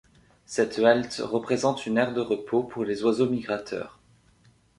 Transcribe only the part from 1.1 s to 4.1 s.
représente une aire de repos pour les oiseaux migrateurs.